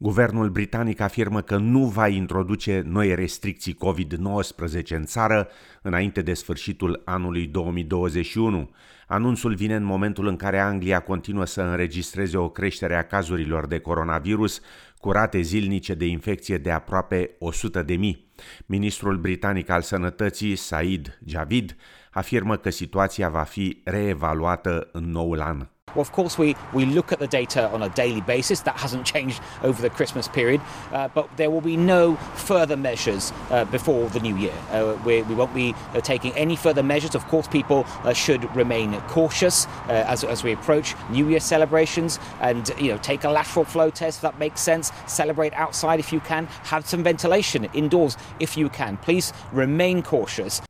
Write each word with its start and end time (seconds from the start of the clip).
Guvernul 0.00 0.48
britanic 0.50 1.00
afirmă 1.00 1.40
că 1.40 1.56
nu 1.56 1.84
va 1.84 2.08
introduce 2.08 2.82
noi 2.86 3.14
restricții 3.14 3.76
COVID-19 3.76 4.88
în 4.88 5.04
țară 5.04 5.48
înainte 5.82 6.22
de 6.22 6.34
sfârșitul 6.34 7.02
anului 7.04 7.46
2021. 7.46 8.70
Anunțul 9.06 9.54
vine 9.54 9.74
în 9.74 9.84
momentul 9.84 10.26
în 10.26 10.36
care 10.36 10.58
Anglia 10.58 11.00
continuă 11.00 11.44
să 11.44 11.62
înregistreze 11.62 12.36
o 12.36 12.48
creștere 12.48 12.96
a 12.96 13.06
cazurilor 13.06 13.66
de 13.66 13.78
coronavirus 13.78 14.60
cu 14.98 15.10
rate 15.10 15.40
zilnice 15.40 15.94
de 15.94 16.06
infecție 16.06 16.58
de 16.58 16.70
aproape 16.70 17.30
100 17.38 17.82
de 17.82 17.94
mii. 17.94 18.32
Ministrul 18.66 19.16
britanic 19.16 19.68
al 19.68 19.82
sănătății, 19.82 20.56
Said 20.56 21.18
Javid, 21.24 21.76
afirmă 22.18 22.56
că 22.56 22.70
situația 22.70 23.28
va 23.28 23.42
fi 23.42 23.80
reevaluată 23.84 24.88
în 24.92 25.10
noul 25.10 25.40
an. 25.40 25.68
Well, 25.94 26.02
of 26.02 26.12
course, 26.12 26.36
we, 26.36 26.54
we 26.74 26.84
look 26.84 27.12
at 27.12 27.18
the 27.18 27.26
data 27.26 27.70
on 27.72 27.82
a 27.82 27.88
daily 27.88 28.20
basis. 28.20 28.60
That 28.60 28.76
hasn't 28.76 29.04
changed 29.06 29.40
over 29.62 29.80
the 29.80 29.90
Christmas 29.90 30.28
period. 30.28 30.60
Uh, 30.92 31.08
but 31.08 31.26
there 31.36 31.50
will 31.50 31.62
be 31.62 31.76
no 31.76 32.16
further 32.50 32.76
measures 32.76 33.32
uh, 33.50 33.64
before 33.64 34.08
the 34.10 34.20
new 34.20 34.36
year. 34.36 34.52
Uh, 34.70 34.96
we, 35.04 35.22
we 35.22 35.34
won't 35.34 35.54
be 35.54 35.74
uh, 35.94 36.00
taking 36.00 36.32
any 36.34 36.56
further 36.56 36.82
measures. 36.82 37.14
Of 37.14 37.26
course, 37.26 37.48
people 37.48 37.86
uh, 38.04 38.12
should 38.12 38.44
remain 38.54 39.00
cautious 39.08 39.66
uh, 39.66 40.04
as, 40.06 40.24
as 40.24 40.44
we 40.44 40.52
approach 40.52 40.94
New 41.10 41.28
Year 41.30 41.40
celebrations 41.40 42.18
and 42.40 42.70
you 42.78 42.90
know 42.92 42.98
take 42.98 43.24
a 43.24 43.30
lateral 43.30 43.64
flow 43.64 43.90
test 43.90 44.18
if 44.18 44.22
that 44.22 44.38
makes 44.38 44.60
sense. 44.60 44.92
Celebrate 45.06 45.54
outside 45.54 45.98
if 46.00 46.12
you 46.12 46.20
can. 46.20 46.46
Have 46.64 46.86
some 46.86 47.02
ventilation 47.02 47.64
indoors 47.72 48.16
if 48.40 48.56
you 48.56 48.68
can. 48.68 48.98
Please 48.98 49.32
remain 49.52 50.02
cautious. 50.02 50.60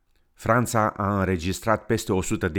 Franța 0.41 0.87
a 0.87 1.19
înregistrat 1.19 1.85
peste 1.85 2.11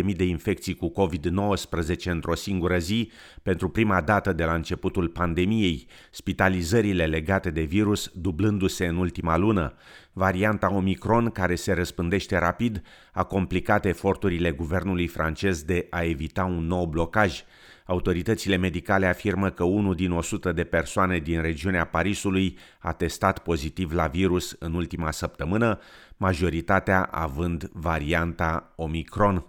100.000 0.05 0.17
de 0.17 0.25
infecții 0.25 0.75
cu 0.75 0.93
COVID-19 0.93 2.05
într-o 2.05 2.35
singură 2.35 2.79
zi 2.79 3.11
pentru 3.43 3.69
prima 3.69 4.01
dată 4.01 4.33
de 4.33 4.45
la 4.45 4.55
începutul 4.55 5.09
pandemiei, 5.09 5.87
spitalizările 6.11 7.07
legate 7.07 7.51
de 7.51 7.63
virus 7.63 8.11
dublându-se 8.15 8.87
în 8.87 8.97
ultima 8.97 9.37
lună. 9.37 9.75
Varianta 10.13 10.73
Omicron, 10.73 11.31
care 11.31 11.55
se 11.55 11.73
răspândește 11.73 12.39
rapid, 12.39 12.83
a 13.13 13.25
complicat 13.25 13.85
eforturile 13.85 14.51
guvernului 14.51 15.07
francez 15.07 15.63
de 15.63 15.87
a 15.91 16.03
evita 16.03 16.45
un 16.45 16.67
nou 16.67 16.87
blocaj. 16.87 17.43
Autoritățile 17.91 18.57
medicale 18.57 19.07
afirmă 19.07 19.51
că 19.51 19.65
unul 19.65 19.95
din 19.95 20.13
100 20.13 20.53
de 20.53 20.65
persoane 20.65 21.19
din 21.19 21.41
regiunea 21.41 21.85
Parisului 21.85 22.59
a 22.79 22.93
testat 22.93 23.39
pozitiv 23.39 23.93
la 23.93 24.07
virus 24.07 24.57
în 24.59 24.75
ultima 24.75 25.11
săptămână, 25.11 25.79
majoritatea 26.17 27.03
având 27.03 27.71
varianta 27.73 28.73
Omicron. 28.77 29.45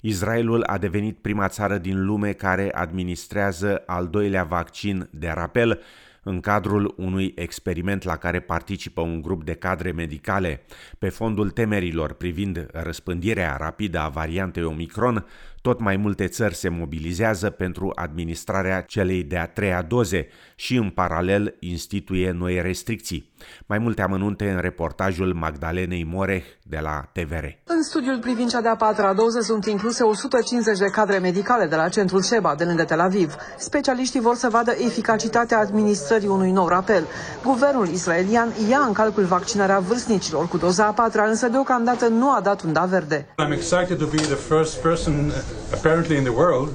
Israelul 0.00 0.62
a 0.62 0.78
devenit 0.78 1.18
prima 1.18 1.48
țară 1.48 1.78
din 1.78 2.04
lume 2.04 2.32
care 2.32 2.70
administrează 2.72 3.82
al 3.86 4.08
doilea 4.08 4.44
vaccin 4.44 5.08
de 5.10 5.32
rapel 5.34 5.80
în 6.28 6.40
cadrul 6.40 6.94
unui 6.96 7.32
experiment 7.34 8.02
la 8.02 8.16
care 8.16 8.40
participă 8.40 9.00
un 9.00 9.22
grup 9.22 9.44
de 9.44 9.54
cadre 9.54 9.92
medicale. 9.92 10.60
Pe 10.98 11.08
fondul 11.08 11.50
temerilor 11.50 12.12
privind 12.12 12.66
răspândirea 12.72 13.56
rapidă 13.56 13.98
a 13.98 14.08
variantei 14.08 14.62
Omicron, 14.62 15.26
tot 15.66 15.80
mai 15.80 15.96
multe 15.96 16.26
țări 16.26 16.54
se 16.54 16.68
mobilizează 16.68 17.50
pentru 17.50 17.92
administrarea 17.94 18.80
celei 18.80 19.22
de-a 19.22 19.46
treia 19.46 19.82
doze 19.82 20.28
și 20.54 20.76
în 20.76 20.90
paralel 20.90 21.56
instituie 21.60 22.30
noi 22.30 22.60
restricții. 22.62 23.32
Mai 23.66 23.78
multe 23.78 24.02
amănunte 24.02 24.50
în 24.50 24.60
reportajul 24.60 25.34
Magdalenei 25.34 26.04
Moreh 26.04 26.44
de 26.62 26.78
la 26.82 27.08
TVR. 27.12 27.44
În 27.64 27.82
studiul 27.82 28.18
privind 28.18 28.50
cea 28.50 28.60
de-a 28.60 28.76
patra 28.76 29.14
doză 29.14 29.40
sunt 29.40 29.64
incluse 29.66 30.02
150 30.02 30.78
de 30.78 30.86
cadre 30.86 31.18
medicale 31.18 31.66
de 31.66 31.76
la 31.76 31.88
centrul 31.88 32.22
Sheba 32.22 32.54
de 32.54 32.64
lângă 32.64 32.84
Tel 32.84 33.00
Aviv. 33.00 33.34
Specialiștii 33.58 34.20
vor 34.20 34.34
să 34.34 34.48
vadă 34.48 34.70
eficacitatea 34.70 35.58
administrării 35.58 36.28
unui 36.28 36.50
nou 36.50 36.68
rapel. 36.68 37.06
Guvernul 37.42 37.88
israelian 37.88 38.48
ia 38.68 38.78
în 38.86 38.92
calcul 38.92 39.24
vaccinarea 39.24 39.78
vârstnicilor 39.78 40.48
cu 40.48 40.56
doza 40.56 40.86
a 40.86 40.92
patra, 40.92 41.24
însă 41.24 41.48
deocamdată 41.48 42.08
nu 42.08 42.30
a 42.30 42.40
dat 42.40 42.62
unda 42.62 42.84
verde. 42.84 43.26
I'm 43.44 43.52
excited 43.52 43.98
to 43.98 44.06
be 44.06 44.16
the 44.16 44.34
first 44.34 44.82
person 44.82 45.32
apparently 45.72 46.16
in 46.16 46.24
the 46.24 46.32
world 46.32 46.68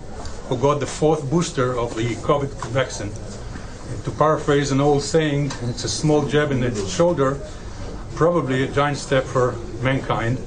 who 0.49 0.57
got 0.57 0.79
the 0.79 0.85
fourth 0.85 1.23
booster 1.29 1.77
of 1.77 1.95
the 1.95 2.15
COVID 2.15 2.51
vaccine. 2.71 3.11
To 4.03 4.11
paraphrase 4.11 4.71
an 4.73 4.79
old 4.79 5.01
saying, 5.01 5.51
it's 5.69 5.83
a 5.83 5.89
small 5.89 6.21
jab 6.27 6.51
in 6.51 6.59
the 6.59 6.71
shoulder, 6.87 7.37
probably 8.15 8.63
a 8.63 8.67
giant 8.67 8.97
step 8.97 9.23
for 9.23 9.53
mankind. 9.81 10.37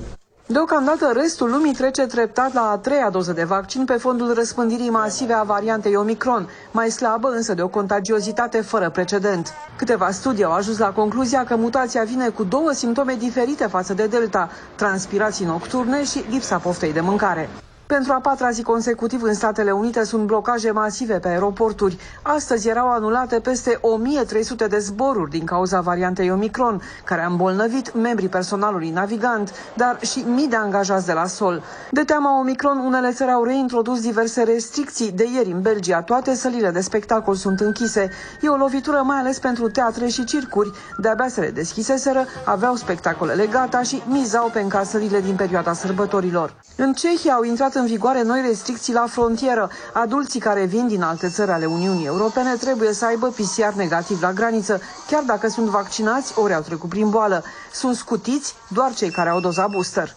Deocamdată, 0.47 1.11
restul 1.15 1.51
lumii 1.51 1.73
trece 1.73 2.07
treptat 2.07 2.53
la 2.53 2.71
a 2.71 2.77
treia 2.77 3.11
doză 3.11 3.33
de 3.33 3.45
vaccin 3.45 3.85
pe 3.85 3.93
fondul 3.93 4.35
răspândirii 4.35 4.91
masive 4.91 5.33
a 5.33 5.43
variantei 5.43 5.97
Omicron, 5.97 6.49
mai 6.71 6.91
slabă 6.91 7.29
însă 7.29 7.55
de 7.55 7.63
o 7.63 7.69
contagiozitate 7.69 8.61
fără 8.61 8.91
precedent. 8.91 9.53
Câteva 9.77 10.11
studii 10.11 10.45
au 10.45 10.53
ajuns 10.53 10.79
la 10.79 10.93
concluzia 10.93 11.45
că 11.45 11.57
mutația 11.57 12.05
vine 12.05 12.29
cu 12.29 12.45
două 12.45 12.73
simptome 12.73 13.15
diferite 13.15 13.67
față 13.67 13.95
de 13.95 14.07
Delta, 14.07 14.51
transpirații 14.75 15.45
nocturne 15.45 16.05
și 16.05 16.25
lipsa 16.31 16.57
poftei 16.57 16.93
de 16.93 17.01
mâncare. 17.01 17.49
Pentru 17.87 18.13
a 18.13 18.21
patra 18.21 18.51
zi 18.51 18.63
consecutiv 18.63 19.23
în 19.23 19.35
Statele 19.35 19.71
Unite 19.71 20.05
sunt 20.05 20.27
blocaje 20.27 20.71
masive 20.71 21.19
pe 21.19 21.29
aeroporturi. 21.29 21.99
Astăzi 22.23 22.69
erau 22.69 22.91
anulate 22.91 23.41
peste 23.41 23.79
1300 23.81 24.67
de 24.67 24.79
zboruri 24.79 25.31
din 25.31 25.45
cauza 25.45 25.81
variantei 25.81 26.31
Omicron, 26.31 26.81
care 27.05 27.23
a 27.23 27.27
îmbolnăvit 27.27 27.95
membrii 27.95 28.29
personalului 28.29 28.91
navigant, 28.91 29.53
dar 29.75 29.99
și 30.01 30.25
mii 30.27 30.49
de 30.49 30.57
angajați 30.57 31.07
de 31.07 31.13
la 31.13 31.27
sol. 31.27 31.63
De 31.91 32.05
teama 32.05 32.39
Omicron, 32.39 32.79
unele 32.79 33.13
țări 33.13 33.31
au 33.31 33.45
reintrodus 33.45 34.01
diverse 34.01 34.43
restricții. 34.43 35.13
De 35.13 35.27
ieri 35.35 35.51
în 35.51 35.63
Belgia, 35.63 36.03
toate 36.03 36.35
sălile 36.35 36.71
de 36.71 36.81
spectacol 36.81 37.35
sunt 37.35 37.61
închise. 37.61 38.11
E 38.41 38.49
o 38.49 38.57
lovitură 38.57 39.03
mai 39.05 39.19
ales 39.19 39.39
pentru 39.39 39.69
teatre 39.69 40.07
și 40.07 40.25
circuri. 40.25 40.71
De-abia 40.99 41.29
se 41.29 41.41
le 41.41 41.51
deschiseseră, 41.51 42.25
aveau 42.45 42.75
spectacolele 42.75 43.47
gata 43.47 43.83
și 43.83 44.03
mizau 44.07 44.51
pe 44.53 44.61
încasările 44.61 45.21
din 45.21 45.35
perioada 45.35 45.73
sărbătorilor. 45.73 46.55
În 46.77 46.93
Cehia 46.93 47.33
au 47.33 47.43
intrat 47.43 47.74
în 47.75 47.87
vigoare 47.87 48.23
noi 48.23 48.41
restricții 48.47 48.93
la 48.93 49.07
frontieră. 49.09 49.71
Adulții 49.93 50.41
care 50.41 50.65
vin 50.65 50.87
din 50.87 51.03
alte 51.03 51.29
țări 51.29 51.51
ale 51.51 51.67
Uniunii 51.67 52.07
Europene 52.07 52.55
trebuie 52.55 52.93
să 52.93 53.05
aibă 53.07 53.29
PCR 53.29 53.73
negativ 53.77 54.23
la 54.23 54.33
graniță, 54.33 54.81
chiar 55.07 55.23
dacă 55.23 55.49
sunt 55.49 55.67
vaccinați 55.67 56.39
ori 56.39 56.55
au 56.55 56.61
trecut 56.61 56.89
prin 56.89 57.11
boală. 57.11 57.43
Sunt 57.73 57.97
scutiți 57.97 58.55
doar 58.69 58.95
cei 58.95 59.11
care 59.11 59.29
au 59.29 59.41
doza 59.41 59.67
booster. 59.67 60.15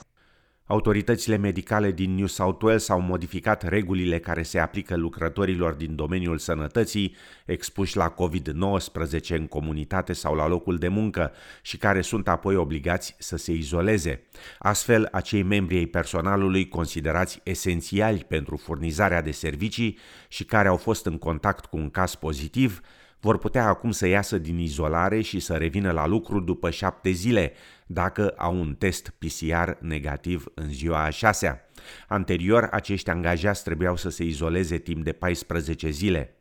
Autoritățile 0.68 1.38
medicale 1.38 1.92
din 1.92 2.16
New 2.16 2.26
South 2.26 2.64
Wales 2.64 2.90
au 2.90 3.00
modificat 3.00 3.68
regulile 3.68 4.20
care 4.20 4.44
se 4.44 4.60
aplică 4.60 4.96
lucrătorilor 4.96 5.74
din 5.74 5.96
domeniul 5.96 6.38
sănătății 6.38 7.16
expuși 7.46 7.98
la 7.98 8.14
COVID-19 8.14 9.28
în 9.28 9.48
comunitate 9.48 10.14
sau 10.14 10.36
la 10.36 10.48
locul 10.48 10.78
de 10.78 10.88
muncă 10.88 11.32
și 11.62 11.78
care 11.78 12.02
sunt 12.02 12.28
apoi 12.28 12.56
obligați 12.56 13.16
să 13.18 13.38
se 13.38 13.52
izoleze. 13.52 14.22
Astfel, 14.60 15.08
acei 15.12 15.44
membri 15.44 15.78
ai 15.78 15.86
personalului 15.86 16.68
considerați 16.68 17.40
esențiali 17.44 18.26
pentru 18.28 18.56
furnizarea 18.58 19.22
de 19.22 19.32
servicii 19.32 19.98
și 20.28 20.46
care 20.46 20.68
au 20.68 20.78
fost 20.78 21.06
în 21.06 21.18
contact 21.18 21.66
cu 21.66 21.78
un 21.78 21.90
caz 21.90 22.16
pozitiv 22.16 22.82
vor 23.20 23.38
putea 23.38 23.68
acum 23.68 23.92
să 23.92 24.08
iasă 24.08 24.38
din 24.38 24.58
izolare 24.58 25.22
și 25.22 25.40
să 25.40 25.54
revină 25.54 25.92
la 25.92 26.08
lucru 26.08 26.40
după 26.40 26.70
șapte 26.70 27.10
zile, 27.10 27.54
dacă 27.86 28.34
au 28.38 28.60
un 28.60 28.76
test 28.76 29.14
PCR 29.18 29.70
negativ 29.80 30.46
în 30.54 30.70
ziua 30.70 31.04
a 31.04 31.10
șasea. 31.10 31.70
Anterior, 32.08 32.70
acești 32.72 33.10
angajați 33.10 33.64
trebuiau 33.64 33.96
să 33.96 34.10
se 34.10 34.24
izoleze 34.24 34.78
timp 34.78 35.04
de 35.04 35.12
14 35.12 35.90
zile. 35.90 36.32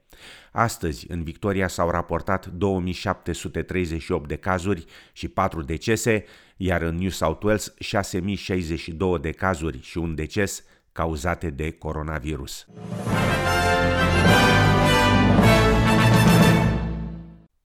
Astăzi, 0.53 1.07
în 1.09 1.23
Victoria 1.23 1.69
s-au 1.69 1.91
raportat 1.91 2.47
2738 2.47 4.29
de 4.29 4.37
cazuri 4.37 4.85
și 5.13 5.29
4 5.29 5.63
decese, 5.63 6.25
iar 6.57 6.83
în 6.83 6.95
New 6.95 7.09
South 7.09 7.45
Wales 7.45 7.75
6062 7.79 9.19
de 9.19 9.31
cazuri 9.31 9.83
și 9.83 9.99
un 9.99 10.15
deces 10.15 10.65
cauzate 10.93 11.51
de 11.51 11.71
coronavirus. 11.71 12.67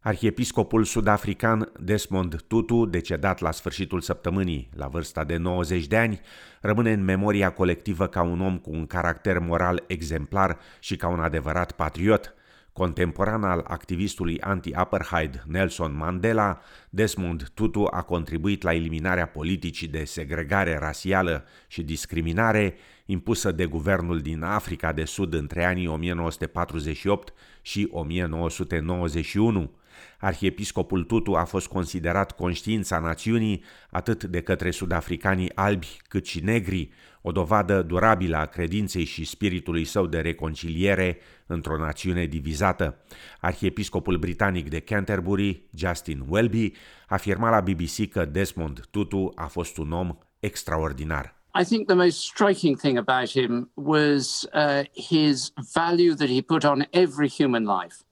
Arhiepiscopul 0.04 0.84
sud-african 0.84 1.72
Desmond 1.80 2.42
Tutu, 2.42 2.86
decedat 2.86 3.40
la 3.40 3.52
sfârșitul 3.52 4.02
săptămânii, 4.02 4.70
la 4.76 4.88
vârsta 4.88 5.24
de 5.24 5.38
90 5.38 5.88
de 5.88 5.98
ani, 5.98 6.22
rămâne 6.62 6.92
în 6.92 7.04
memoria 7.04 7.50
colectivă 7.50 8.08
ca 8.08 8.22
un 8.22 8.42
om 8.42 8.58
cu 8.58 8.70
un 8.72 8.86
caracter 8.86 9.40
moral 9.40 9.84
exemplar 9.88 10.58
și 10.80 10.96
ca 10.96 11.08
un 11.08 11.20
adevărat 11.20 11.72
patriot. 11.72 12.34
Contemporan 12.74 13.44
al 13.44 13.66
activistului 13.68 14.40
anti-apartheid 14.40 15.44
Nelson 15.48 15.96
Mandela, 15.96 16.62
Desmond 16.90 17.50
Tutu 17.54 17.88
a 17.92 18.02
contribuit 18.02 18.62
la 18.62 18.74
eliminarea 18.74 19.26
politicii 19.26 19.88
de 19.88 20.04
segregare 20.04 20.78
rasială 20.78 21.46
și 21.68 21.84
discriminare 21.84 22.76
impusă 23.06 23.52
de 23.52 23.66
guvernul 23.66 24.20
din 24.20 24.44
Africa 24.44 24.92
de 24.92 25.04
Sud 25.04 25.34
între 25.34 25.66
anii 25.66 25.88
1948 25.88 27.34
și 27.62 27.88
1991. 27.92 29.80
Arhiepiscopul 30.20 31.04
Tutu 31.04 31.34
a 31.34 31.44
fost 31.44 31.68
considerat 31.68 32.32
conștiința 32.32 33.00
națiunii 33.00 33.64
atât 33.90 34.24
de 34.24 34.42
către 34.42 34.72
sudafricanii 34.72 35.56
albi 35.56 35.98
cât 36.08 36.26
și 36.26 36.44
negri, 36.44 36.92
o 37.22 37.32
dovadă 37.32 37.82
durabilă 37.82 38.38
a 38.38 38.46
credinței 38.46 39.04
și 39.04 39.26
spiritului 39.26 39.86
său 39.86 40.08
de 40.08 40.20
reconciliere 40.20 41.18
într-o 41.46 41.78
națiune 41.78 42.26
divizată. 42.26 42.98
Arhiepiscopul 43.40 44.18
britanic 44.18 44.70
de 44.70 44.80
Canterbury, 44.80 45.64
Justin 45.76 46.24
Welby, 46.28 46.72
afirma 47.08 47.50
la 47.50 47.60
BBC 47.60 48.10
că 48.10 48.26
Desmond 48.26 48.86
Tutu 48.92 49.32
a 49.36 49.46
fost 49.46 49.78
un 49.78 49.92
om 49.92 50.18
extraordinar. 50.40 51.40
I 51.54 51.64
think 51.66 51.88
the 51.88 51.96
most 51.96 52.22
striking 52.22 52.78
thing 52.78 52.98
about 52.98 53.30
him 53.30 53.70
was 53.76 54.48
uh, 54.54 54.84
his 54.94 55.52
value 55.74 56.16
that 56.16 56.30
he 56.30 56.42
put 56.42 56.64
on 56.64 56.86
every 56.94 57.28
human 57.28 57.66
life. 57.66 58.04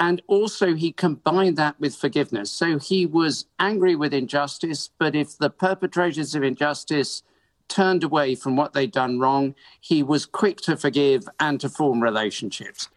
And 0.00 0.20
also, 0.26 0.74
he 0.74 0.92
combined 0.92 1.56
that 1.58 1.78
with 1.78 1.94
forgiveness. 1.94 2.50
So 2.50 2.78
he 2.78 3.06
was 3.06 3.46
angry 3.58 3.94
with 3.94 4.12
injustice, 4.12 4.90
but 4.98 5.14
if 5.14 5.38
the 5.38 5.50
perpetrators 5.50 6.34
of 6.34 6.42
injustice 6.42 7.22
turned 7.68 8.04
away 8.04 8.34
from 8.34 8.56
what 8.56 8.72
they'd 8.72 8.90
done 8.92 9.18
wrong, 9.20 9.54
he 9.80 10.02
was 10.02 10.26
quick 10.26 10.58
to 10.62 10.76
forgive 10.76 11.28
and 11.38 11.60
to 11.60 11.68
form 11.68 12.02
relationships. 12.02 12.88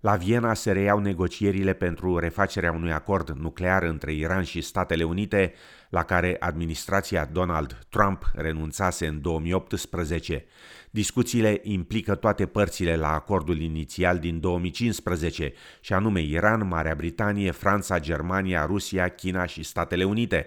La 0.00 0.16
Viena 0.16 0.54
se 0.54 0.72
reiau 0.72 0.98
negocierile 0.98 1.72
pentru 1.72 2.18
refacerea 2.18 2.72
unui 2.72 2.92
acord 2.92 3.28
nuclear 3.28 3.82
între 3.82 4.12
Iran 4.12 4.42
și 4.42 4.60
Statele 4.60 5.04
Unite, 5.04 5.52
la 5.90 6.02
care 6.02 6.36
administrația 6.40 7.24
Donald 7.24 7.78
Trump 7.88 8.30
renunțase 8.34 9.06
în 9.06 9.20
2018. 9.20 10.44
Discuțiile 10.90 11.60
implică 11.62 12.14
toate 12.14 12.46
părțile 12.46 12.96
la 12.96 13.12
acordul 13.12 13.60
inițial 13.60 14.18
din 14.18 14.40
2015, 14.40 15.52
și 15.80 15.92
anume 15.92 16.20
Iran, 16.20 16.68
Marea 16.68 16.94
Britanie, 16.94 17.50
Franța, 17.50 17.98
Germania, 17.98 18.64
Rusia, 18.64 19.08
China 19.08 19.46
și 19.46 19.62
Statele 19.62 20.04
Unite. 20.04 20.46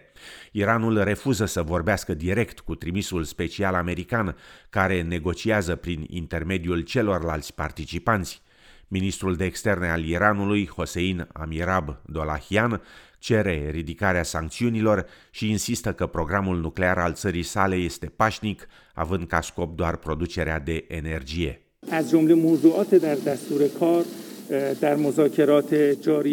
Iranul 0.51 1.04
refuză 1.04 1.46
să 1.46 1.62
vorbească 1.63 2.13
direct 2.13 2.60
cu 2.60 2.75
trimisul 2.75 3.24
special 3.24 3.74
american, 3.74 4.36
care 4.69 5.01
negociază 5.01 5.75
prin 5.75 6.06
intermediul 6.07 6.80
celorlalți 6.80 7.54
participanți. 7.54 8.42
Ministrul 8.91 9.36
de 9.36 9.45
externe 9.45 9.89
al 9.89 10.03
Iranului, 10.03 10.68
Hossein 10.68 11.27
Amirab 11.33 11.97
Dolahian, 12.06 12.81
cere 13.19 13.69
ridicarea 13.71 14.24
sancțiunilor 14.24 15.06
și 15.31 15.50
insistă 15.50 15.94
că 15.94 16.06
programul 16.06 16.59
nuclear 16.59 16.97
al 16.97 17.13
țării 17.13 17.44
sale 17.44 17.75
este 17.75 18.06
pașnic, 18.15 18.68
având 18.94 19.27
ca 19.27 19.41
scop 19.41 19.75
doar 19.75 19.97
producerea 19.97 20.59
de 20.59 20.86
energie. 20.88 21.62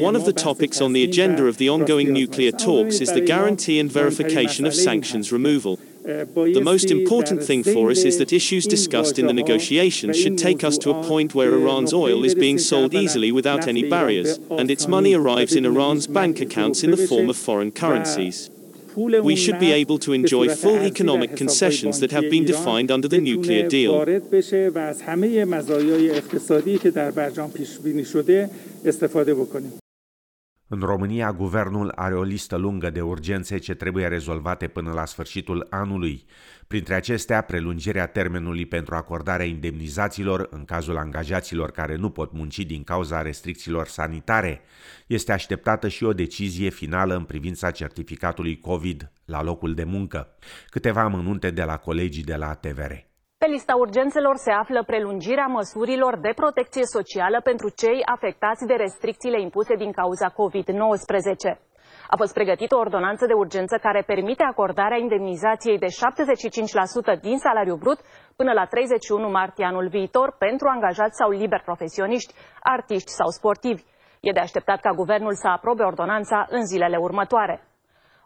One 0.01 0.17
of 0.17 0.23
the 0.23 0.33
topics 0.33 0.79
on 0.79 0.93
the 0.93 1.03
agenda 1.03 1.47
of 1.47 1.57
the 1.57 1.71
ongoing 1.71 2.09
nuclear 2.09 2.53
talks 2.53 2.99
is 2.99 3.11
the 3.11 3.21
guarantee 3.21 3.81
and 3.81 3.91
verification 3.91 4.67
of 4.67 4.73
sanctions 4.73 5.31
removal. 5.31 5.79
The 6.07 6.61
most 6.63 6.93
important 6.93 7.43
thing 7.43 7.65
for 7.65 7.91
us 7.91 8.05
is 8.05 8.19
that 8.19 8.33
issues 8.33 8.65
discussed 8.65 9.19
in 9.19 9.27
the 9.27 9.33
negotiations 9.33 10.17
should 10.17 10.39
take 10.39 10.63
us 10.63 10.79
to 10.79 10.91
a 10.91 11.03
point 11.03 11.35
where 11.35 11.53
Iran's 11.53 11.93
oil 11.93 12.25
is 12.25 12.37
being 12.37 12.59
sold 12.59 12.95
easily 12.95 13.33
without 13.33 13.67
any 13.67 13.89
barriers, 13.91 14.39
and 14.51 14.71
its 14.71 14.87
money 14.87 15.15
arrives 15.15 15.57
in 15.57 15.67
Iran's 15.67 16.07
bank 16.07 16.41
accounts 16.41 16.85
in 16.85 16.93
the 16.93 16.97
form 16.97 17.29
of 17.29 17.37
foreign 17.37 17.73
currencies. 17.73 18.51
We 18.95 19.35
should 19.35 19.59
be 19.59 19.73
able 19.73 19.99
to 19.99 20.13
enjoy 20.13 20.55
full 20.55 20.79
economic 20.79 21.37
concessions 21.37 21.99
that 21.99 22.13
have 22.13 22.31
been 22.31 22.45
defined 22.45 22.93
under 22.93 23.09
the 23.09 23.21
nuclear 23.21 23.69
deal. 23.69 23.93
În 30.69 30.81
România, 30.81 31.33
guvernul 31.33 31.93
are 31.95 32.15
o 32.15 32.23
listă 32.23 32.57
lungă 32.57 32.91
de 32.91 33.01
urgențe 33.01 33.59
ce 33.59 33.75
trebuie 33.75 34.07
rezolvate 34.07 34.69
până 34.69 34.93
la 34.93 35.05
sfârșitul 35.05 35.67
anului. 35.71 36.25
Printre 36.67 36.95
acestea, 36.95 37.41
prelungirea 37.41 38.07
termenului 38.07 38.67
pentru 38.67 38.95
acordarea 38.95 39.47
indemnizațiilor 39.47 40.49
în 40.51 40.65
cazul 40.65 40.97
angajaților 40.97 41.71
care 41.71 41.97
nu 41.97 42.11
pot 42.11 42.33
munci 42.33 42.59
din 42.59 42.85
cauza 42.85 43.23
restricțiilor 43.23 43.87
sanitare. 43.87 44.61
Este 45.07 45.33
așteptată 45.33 45.89
și 45.89 46.05
o 46.05 46.13
decizie 46.13 46.69
finală 46.69 47.17
în 47.17 47.25
privința 47.25 47.71
certificatului 47.71 48.61
COVID 48.61 49.13
la 49.25 49.43
locul 49.43 49.75
de 49.75 49.85
muncă. 49.85 50.29
Câteva 50.71 51.01
amănunte 51.01 51.51
de 51.51 51.63
la 51.63 51.77
colegii 51.77 52.25
de 52.25 52.37
la 52.37 52.55
TVR. 52.55 53.06
Pe 53.39 53.47
lista 53.47 53.75
urgențelor 53.75 54.37
se 54.37 54.51
află 54.51 54.83
prelungirea 54.83 55.47
măsurilor 55.47 56.19
de 56.19 56.33
protecție 56.35 56.85
socială 56.85 57.41
pentru 57.41 57.69
cei 57.69 58.03
afectați 58.05 58.67
de 58.67 58.75
restricțiile 58.75 59.41
impuse 59.41 59.75
din 59.75 59.93
cauza 59.93 60.29
COVID-19. 60.31 61.59
A 62.09 62.17
fost 62.17 62.33
pregătită 62.33 62.75
o 62.77 62.79
ordonanță 62.79 63.27
de 63.27 63.33
urgență 63.33 63.77
care 63.83 64.03
permite 64.07 64.43
acordarea 64.43 64.99
indemnizației 64.99 65.79
de 65.79 65.87
75% 65.87 67.21
din 67.21 67.39
salariu 67.39 67.77
brut 67.77 68.01
până 68.37 68.53
la 68.53 68.65
31 68.65 69.31
martie 69.31 69.65
anul 69.65 69.89
viitor 69.89 70.37
pentru 70.39 70.69
angajați 70.69 71.17
sau 71.17 71.31
liber 71.31 71.63
profesioniști, 71.65 72.35
artiști 72.63 73.11
sau 73.11 73.29
sportivi. 73.29 73.83
E 74.21 74.33
de 74.33 74.41
așteptat 74.41 74.81
ca 74.81 74.91
guvernul 74.91 75.35
să 75.35 75.49
aprobe 75.49 75.83
ordonanța 75.83 76.47
în 76.51 76.67
zilele 76.67 76.97
următoare. 76.97 77.57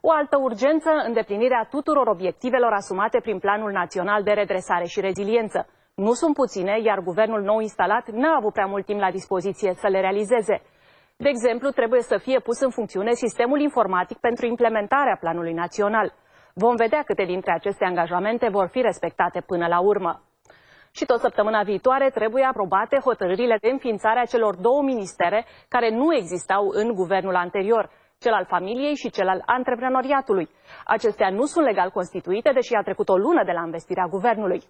O 0.00 0.10
altă 0.12 0.36
urgență, 0.38 0.90
îndeplinirea 1.06 1.66
tuturor 1.70 2.06
obiectivelor 2.06 2.72
asumate 2.72 3.20
prin 3.20 3.38
Planul 3.38 3.70
Național 3.70 4.22
de 4.22 4.30
Redresare 4.30 4.84
și 4.84 5.00
Reziliență. 5.00 5.66
Nu 5.94 6.12
sunt 6.12 6.34
puține, 6.34 6.80
iar 6.82 6.98
guvernul 6.98 7.42
nou 7.42 7.60
instalat 7.60 8.08
n-a 8.10 8.36
avut 8.36 8.52
prea 8.52 8.66
mult 8.66 8.84
timp 8.84 9.00
la 9.00 9.10
dispoziție 9.10 9.74
să 9.74 9.88
le 9.88 10.00
realizeze. 10.00 10.62
De 11.16 11.28
exemplu, 11.28 11.70
trebuie 11.70 12.00
să 12.02 12.16
fie 12.18 12.38
pus 12.38 12.60
în 12.60 12.70
funcțiune 12.70 13.12
sistemul 13.12 13.60
informatic 13.60 14.18
pentru 14.18 14.46
implementarea 14.46 15.16
Planului 15.20 15.52
Național. 15.52 16.12
Vom 16.54 16.76
vedea 16.76 17.02
câte 17.02 17.24
dintre 17.24 17.52
aceste 17.52 17.84
angajamente 17.84 18.48
vor 18.48 18.66
fi 18.68 18.80
respectate 18.80 19.40
până 19.40 19.66
la 19.66 19.80
urmă. 19.80 20.22
Și 20.92 21.04
tot 21.04 21.20
săptămâna 21.20 21.62
viitoare 21.62 22.10
trebuie 22.10 22.44
aprobate 22.44 22.98
hotărârile 23.04 23.56
de 23.60 23.68
înființare 23.68 24.20
a 24.20 24.24
celor 24.24 24.56
două 24.56 24.82
ministere 24.82 25.46
care 25.68 25.90
nu 25.90 26.14
existau 26.14 26.68
în 26.68 26.94
guvernul 26.94 27.36
anterior, 27.36 27.90
cel 28.24 28.32
al 28.32 28.44
familiei 28.44 28.96
și 28.96 29.10
cel 29.10 29.28
al 29.28 29.42
antreprenoriatului. 29.46 30.48
Acestea 30.84 31.30
nu 31.30 31.44
sunt 31.44 31.64
legal 31.64 31.90
constituite, 31.90 32.50
deși 32.52 32.74
a 32.74 32.82
trecut 32.82 33.08
o 33.08 33.16
lună 33.16 33.42
de 33.44 33.52
la 33.52 33.62
investirea 33.64 34.06
guvernului. 34.06 34.62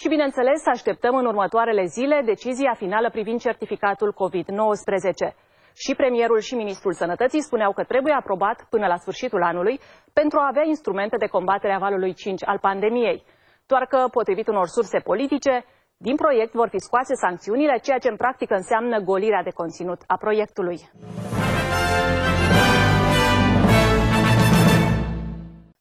Și, 0.00 0.08
bineînțeles, 0.08 0.66
așteptăm 0.66 1.14
în 1.16 1.26
următoarele 1.26 1.84
zile 1.84 2.22
decizia 2.24 2.74
finală 2.74 3.10
privind 3.10 3.40
certificatul 3.40 4.14
COVID-19. 4.22 5.34
Și 5.74 5.94
premierul 5.94 6.40
și 6.40 6.54
ministrul 6.54 6.92
sănătății 6.92 7.42
spuneau 7.42 7.72
că 7.72 7.84
trebuie 7.84 8.12
aprobat 8.12 8.66
până 8.70 8.86
la 8.86 8.96
sfârșitul 8.96 9.42
anului 9.42 9.80
pentru 10.12 10.38
a 10.38 10.46
avea 10.46 10.64
instrumente 10.66 11.16
de 11.16 11.26
combatere 11.26 11.72
a 11.74 11.78
valului 11.86 12.14
5 12.14 12.46
al 12.46 12.58
pandemiei. 12.58 13.24
Doar 13.66 13.84
că, 13.86 14.08
potrivit 14.10 14.48
unor 14.48 14.66
surse 14.66 14.98
politice, 14.98 15.64
din 15.96 16.16
proiect 16.16 16.52
vor 16.52 16.68
fi 16.68 16.78
scoase 16.78 17.14
sancțiunile, 17.14 17.78
ceea 17.82 17.98
ce 17.98 18.08
în 18.08 18.16
practică 18.16 18.54
înseamnă 18.54 18.98
golirea 18.98 19.42
de 19.42 19.50
conținut 19.50 20.00
a 20.06 20.16
proiectului. 20.16 20.78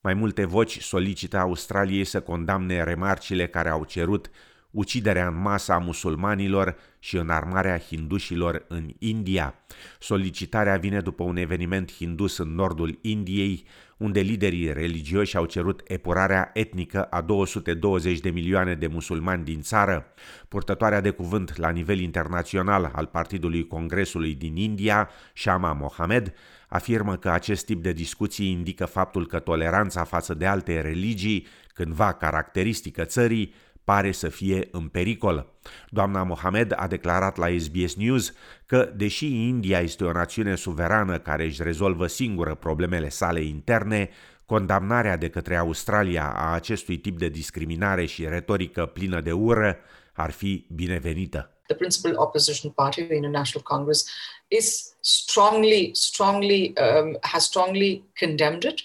Mai 0.07 0.15
multe 0.15 0.45
voci 0.45 0.81
solicită 0.81 1.37
Australiei 1.37 2.03
să 2.03 2.21
condamne 2.21 2.83
remarcile 2.83 3.47
care 3.47 3.69
au 3.69 3.83
cerut 3.85 4.29
uciderea 4.77 5.27
în 5.27 5.41
masă 5.41 5.71
a 5.71 5.77
musulmanilor 5.77 6.75
și 6.99 7.17
înarmarea 7.17 7.77
hindușilor 7.77 8.65
în 8.67 8.89
India. 8.99 9.53
Solicitarea 9.99 10.77
vine 10.77 10.99
după 10.99 11.23
un 11.23 11.37
eveniment 11.37 11.91
hindus 11.91 12.37
în 12.37 12.55
nordul 12.55 12.99
Indiei, 13.01 13.63
unde 13.97 14.19
liderii 14.19 14.73
religioși 14.73 15.37
au 15.37 15.45
cerut 15.45 15.81
epurarea 15.87 16.49
etnică 16.53 17.03
a 17.03 17.21
220 17.21 18.19
de 18.19 18.29
milioane 18.29 18.75
de 18.75 18.87
musulmani 18.87 19.43
din 19.43 19.61
țară. 19.61 20.05
Purtătoarea 20.47 21.01
de 21.01 21.09
cuvânt 21.09 21.57
la 21.57 21.69
nivel 21.69 21.99
internațional 21.99 22.91
al 22.93 23.05
Partidului 23.05 23.67
Congresului 23.67 24.33
din 24.33 24.55
India, 24.55 25.09
Shama 25.33 25.73
Mohamed, 25.73 26.33
afirmă 26.67 27.15
că 27.15 27.29
acest 27.29 27.65
tip 27.65 27.83
de 27.83 27.91
discuții 27.91 28.51
indică 28.51 28.85
faptul 28.85 29.27
că 29.27 29.39
toleranța 29.39 30.03
față 30.03 30.33
de 30.33 30.45
alte 30.45 30.81
religii, 30.81 31.47
cândva 31.73 32.13
caracteristică 32.13 33.03
țării, 33.05 33.53
pare 33.87 34.11
să 34.11 34.29
fie 34.29 34.67
în 34.71 34.87
pericol. 34.87 35.53
Doamna 35.89 36.23
Mohamed 36.23 36.73
a 36.75 36.87
declarat 36.87 37.37
la 37.37 37.47
SBS 37.59 37.95
News 37.95 38.33
că, 38.65 38.91
deși 38.95 39.25
India 39.25 39.79
este 39.79 40.03
o 40.03 40.11
națiune 40.11 40.55
suverană 40.55 41.19
care 41.19 41.43
își 41.43 41.63
rezolvă 41.63 42.07
singură 42.07 42.55
problemele 42.55 43.09
sale 43.09 43.41
interne, 43.41 44.09
condamnarea 44.45 45.17
de 45.17 45.29
către 45.29 45.55
Australia 45.55 46.33
a 46.35 46.53
acestui 46.53 46.97
tip 46.97 47.17
de 47.17 47.29
discriminare 47.29 48.05
și 48.05 48.27
retorică 48.27 48.85
plină 48.85 49.21
de 49.21 49.31
ură 49.31 49.77
ar 50.13 50.31
fi 50.31 50.65
binevenită. 50.69 51.51
The 51.67 51.75
principal 51.75 52.13
opposition 52.15 52.71
party, 52.71 53.03
the 53.03 53.15
International 53.15 53.63
Congress, 53.63 54.09
is 54.47 54.95
strongly, 55.01 55.89
strongly, 55.93 56.73
um, 56.77 57.17
has 57.21 57.43
strongly 57.43 58.03
condemned 58.19 58.63
it, 58.63 58.81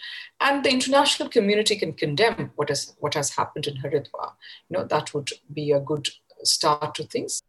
and 0.50 0.62
the 0.62 0.70
international 0.70 1.28
community 1.28 1.76
can 1.76 1.92
condemn 1.92 2.52
what 2.54 2.68
has 2.68 2.96
what 2.98 3.14
has 3.14 3.34
happened 3.36 3.66
in 3.66 3.74
Haridwar. 3.82 4.28
You 4.68 4.76
know 4.76 4.84
that 4.86 5.12
would 5.12 5.30
be 5.46 5.72
a 5.72 5.80
good 5.80 6.08
start 6.42 6.94
to 6.94 7.02
things. 7.04 7.42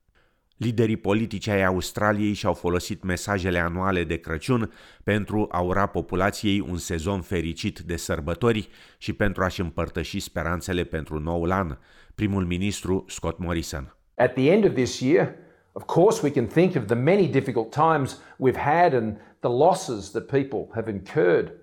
Liderii 0.57 0.97
politici 0.97 1.47
ai 1.47 1.63
Australiei 1.63 2.33
și-au 2.33 2.53
folosit 2.53 3.03
mesajele 3.03 3.59
anuale 3.59 4.03
de 4.03 4.17
Crăciun 4.17 4.73
pentru 5.03 5.47
a 5.51 5.61
ura 5.61 5.85
populației 5.85 6.59
un 6.59 6.77
sezon 6.77 7.21
fericit 7.21 7.79
de 7.79 7.95
sărbători 7.95 8.69
și 8.97 9.13
pentru 9.13 9.43
a-și 9.43 9.61
împărtăși 9.61 10.19
speranțele 10.19 10.83
pentru 10.83 11.19
noul 11.19 11.51
an. 11.51 11.77
Primul 12.15 12.45
ministru 12.45 13.05
Scott 13.07 13.39
Morrison. 13.39 13.95
At 14.15 14.33
the 14.33 14.51
end 14.51 14.65
of 14.65 14.73
this 14.73 14.99
year, 14.99 15.35
of 15.71 15.83
course 15.83 16.19
we 16.23 16.31
can 16.31 16.47
think 16.47 16.75
of 16.75 16.85
the 16.85 16.95
many 16.95 17.27
difficult 17.27 17.71
times 17.71 18.21
we've 18.39 18.61
had 18.61 18.93
and 18.93 19.17
the 19.39 19.49
losses 19.49 20.11
that 20.11 20.25
people 20.25 20.67
have 20.73 20.91
incurred. 20.91 21.62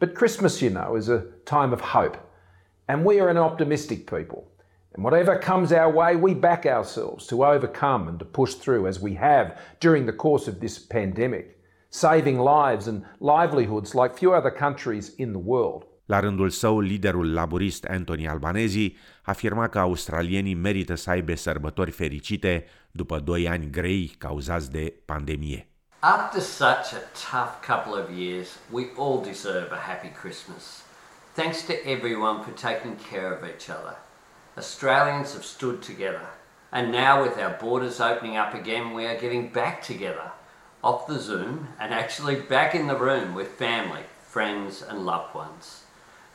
But 0.00 0.14
Christmas, 0.14 0.62
you 0.62 0.70
know, 0.70 0.94
is 0.96 1.08
a 1.08 1.24
time 1.44 1.72
of 1.72 1.80
hope. 1.80 2.16
And 2.86 3.04
we 3.04 3.18
are 3.20 3.28
an 3.28 3.36
optimistic 3.36 4.06
people. 4.06 4.46
And 4.94 5.04
whatever 5.04 5.36
comes 5.38 5.72
our 5.72 5.90
way, 5.90 6.14
we 6.16 6.34
back 6.34 6.66
ourselves 6.66 7.26
to 7.26 7.44
overcome 7.44 8.08
and 8.08 8.18
to 8.18 8.24
push 8.24 8.54
through 8.54 8.86
as 8.86 9.00
we 9.00 9.14
have 9.14 9.58
during 9.80 10.06
the 10.06 10.12
course 10.12 10.46
of 10.48 10.60
this 10.60 10.78
pandemic, 10.78 11.58
saving 11.90 12.38
lives 12.38 12.86
and 12.86 13.04
livelihoods 13.20 13.94
like 13.94 14.16
few 14.16 14.32
other 14.32 14.50
countries 14.50 15.14
in 15.16 15.32
the 15.32 15.38
world. 15.38 15.84
La 16.06 16.20
rândul 16.20 16.50
său, 16.50 16.80
liderul 16.80 17.32
laborist 17.32 17.84
Anthony 17.84 18.28
Albanese 18.28 18.92
afirma 19.22 19.68
că 19.68 19.78
australienii 19.78 20.54
merită 20.54 20.94
să 20.94 21.10
aibă 21.10 21.34
sărbători 21.34 21.90
fericite 21.90 22.64
după 22.90 23.18
doi 23.18 23.48
ani 23.48 23.70
grei 23.70 24.14
cauzați 24.18 24.70
de 24.72 24.94
pandemie. 25.04 25.68
After 26.02 26.40
such 26.40 26.92
a 26.92 27.02
tough 27.12 27.60
couple 27.60 27.96
of 27.96 28.08
years, 28.08 28.58
we 28.70 28.90
all 28.90 29.20
deserve 29.20 29.72
a 29.72 29.78
happy 29.78 30.10
Christmas. 30.10 30.84
Thanks 31.34 31.62
to 31.62 31.84
everyone 31.84 32.44
for 32.44 32.52
taking 32.52 32.94
care 32.94 33.32
of 33.32 33.44
each 33.44 33.68
other. 33.68 33.96
Australians 34.56 35.32
have 35.32 35.44
stood 35.44 35.82
together. 35.82 36.28
And 36.70 36.92
now, 36.92 37.22
with 37.22 37.36
our 37.36 37.50
borders 37.58 37.98
opening 37.98 38.36
up 38.36 38.54
again, 38.54 38.94
we 38.94 39.06
are 39.06 39.18
getting 39.18 39.48
back 39.48 39.82
together 39.82 40.30
off 40.84 41.08
the 41.08 41.18
Zoom 41.18 41.66
and 41.80 41.92
actually 41.92 42.36
back 42.36 42.76
in 42.76 42.86
the 42.86 42.94
room 42.94 43.34
with 43.34 43.48
family, 43.48 44.02
friends, 44.24 44.82
and 44.82 45.04
loved 45.04 45.34
ones. 45.34 45.82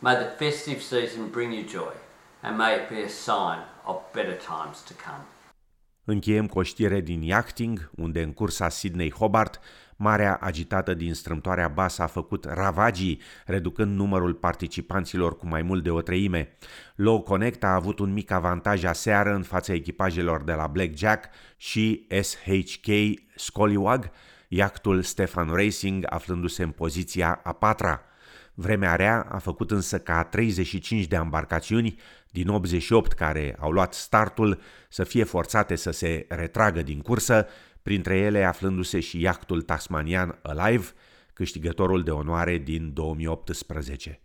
May 0.02 0.16
the 0.16 0.32
festive 0.32 0.84
season 0.84 1.30
bring 1.30 1.54
you 1.54 1.64
joy 1.64 1.94
and 2.42 2.58
may 2.58 2.76
it 2.76 2.90
be 2.90 3.02
a 3.02 3.10
sign 3.10 3.62
of 3.86 4.12
better 4.12 4.36
times 4.36 4.82
to 4.82 4.94
come. 4.94 5.22
Încheiem 6.06 6.48
cu 6.48 6.60
o 6.60 6.64
știre 6.64 7.02
din 7.02 7.22
yachting, 7.22 7.92
unde 7.96 8.22
în 8.22 8.34
cursa 8.34 8.70
Sydney-Hobart, 8.70 9.60
marea 9.96 10.36
agitată 10.36 10.94
din 10.94 11.14
strâmtoarea 11.14 11.68
Bass 11.68 11.98
a 11.98 12.08
făcut 12.08 12.46
ravagii, 12.46 13.22
reducând 13.46 13.96
numărul 13.96 14.34
participanților 14.34 15.38
cu 15.38 15.48
mai 15.48 15.62
mult 15.62 15.84
de 15.84 15.90
o 15.90 16.02
treime. 16.02 16.58
Low 16.96 17.22
Connect 17.22 17.64
a 17.64 17.74
avut 17.74 18.00
un 18.00 18.14
mic 18.14 18.32
avantaj 18.32 18.84
aseară 18.84 19.34
în 19.34 19.44
fața 19.44 19.74
echipajelor 19.74 20.44
de 20.44 20.54
la 20.54 20.68
Blackjack 20.68 21.30
și 21.58 22.08
SHK 22.22 22.88
Scallywag, 23.36 24.12
iactul 24.48 25.02
Stefan 25.02 25.50
Racing 25.54 26.06
aflându-se 26.10 26.64
în 26.64 26.72
poziția 26.72 27.40
a 27.44 27.52
patra. 27.52 28.02
Vremea 28.54 28.96
rea 28.96 29.28
a 29.30 29.38
făcut 29.38 29.72
însă 29.72 30.00
ca 30.00 30.24
35 30.24 31.06
de 31.06 31.16
embarcațiuni 31.16 32.00
din 32.34 32.48
88 32.48 33.12
care 33.12 33.56
au 33.60 33.72
luat 33.72 33.94
startul 33.94 34.60
să 34.90 35.04
fie 35.04 35.24
forțate 35.24 35.76
să 35.76 35.92
se 35.92 36.26
retragă 36.30 36.82
din 36.82 37.00
cursă, 37.00 37.48
printre 37.82 38.18
ele 38.18 38.44
aflându-se 38.44 39.00
și 39.00 39.22
iactul 39.22 39.62
tasmanian 39.62 40.40
Alive, 40.42 40.86
câștigătorul 41.34 42.04
de 42.04 42.12
onoare 42.12 42.58
din 42.58 42.94
2018. 42.94 44.22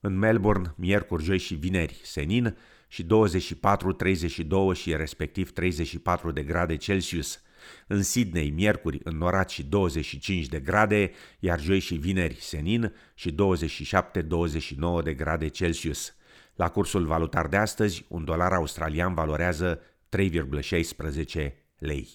În 0.00 0.18
Melbourne, 0.18 0.74
miercuri, 0.76 1.24
joi 1.24 1.38
și 1.38 1.54
vineri, 1.54 2.00
senin 2.02 2.56
și 2.88 3.02
24, 3.02 3.92
32 3.92 4.74
și 4.74 4.96
respectiv 4.96 5.52
34 5.52 6.30
de 6.30 6.42
grade 6.42 6.76
Celsius– 6.76 7.40
în 7.86 8.02
Sydney, 8.02 8.50
miercuri, 8.50 9.00
înnorat 9.02 9.50
și 9.50 9.62
25 9.62 10.46
de 10.46 10.60
grade, 10.60 11.10
iar 11.38 11.60
joi 11.60 11.78
și 11.78 11.94
vineri, 11.94 12.36
senin 12.40 12.92
și 13.14 13.34
27-29 13.34 13.34
de 15.04 15.14
grade 15.14 15.48
Celsius. 15.48 16.14
La 16.54 16.68
cursul 16.68 17.06
valutar 17.06 17.46
de 17.46 17.56
astăzi, 17.56 18.04
un 18.08 18.24
dolar 18.24 18.52
australian 18.52 19.14
valorează 19.14 19.80
3,16 20.16 21.52
lei. 21.78 22.08